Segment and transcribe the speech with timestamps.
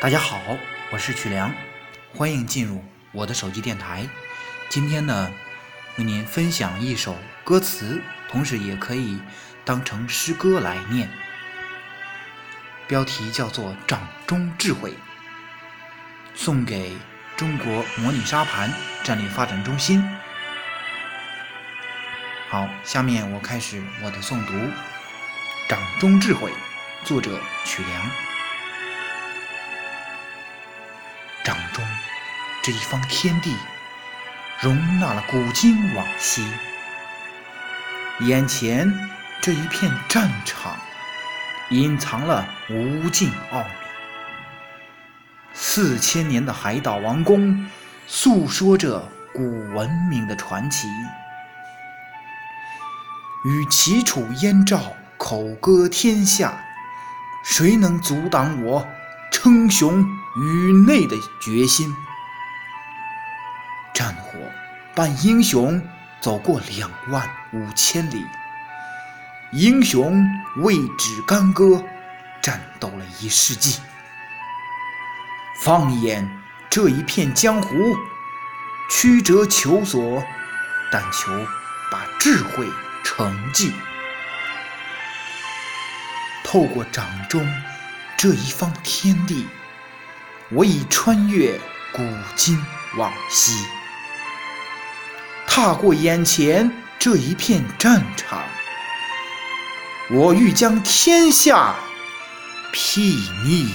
[0.00, 0.40] 大家好，
[0.92, 1.52] 我是曲良，
[2.14, 4.08] 欢迎进入我的手机电台。
[4.68, 5.28] 今天呢，
[5.96, 9.20] 为您分享一首歌词，同时也可以
[9.64, 11.10] 当成诗歌来念。
[12.86, 14.92] 标题叫做《掌中智慧》，
[16.32, 16.92] 送给
[17.36, 18.72] 中国模拟沙盘
[19.02, 20.00] 战略发展中心。
[22.48, 24.52] 好，下面我开始我的诵读，
[25.68, 26.52] 《掌中智慧》，
[27.04, 28.27] 作者曲良。
[31.44, 31.84] 掌中
[32.62, 33.54] 这一方天地，
[34.60, 36.42] 容纳了古今往昔；
[38.20, 38.92] 眼前
[39.40, 40.76] 这一片战场，
[41.70, 43.68] 隐藏了无尽奥秘。
[45.54, 47.66] 四千年的海岛王宫，
[48.06, 50.88] 诉说着古文明的传奇。
[53.44, 54.80] 与齐楚燕赵
[55.16, 56.60] 口歌天下，
[57.44, 58.86] 谁能阻挡我？
[59.40, 60.04] 称雄
[60.34, 61.94] 宇内的决心，
[63.94, 64.32] 战火
[64.96, 65.80] 伴英雄
[66.20, 68.26] 走过两万五千里，
[69.52, 71.80] 英雄为止干戈
[72.42, 73.80] 战斗了一世纪。
[75.62, 76.28] 放眼
[76.68, 77.76] 这一片江湖，
[78.90, 80.20] 曲折求索，
[80.90, 81.30] 但求
[81.92, 82.66] 把智慧
[83.04, 83.72] 承继，
[86.42, 87.48] 透过掌中。
[88.20, 89.46] 这一方天地，
[90.50, 91.56] 我已穿越
[91.92, 92.02] 古
[92.34, 92.60] 今
[92.96, 93.52] 往昔，
[95.46, 98.42] 踏过眼前这一片战场，
[100.10, 101.76] 我欲将天下
[102.74, 103.68] 睥睨。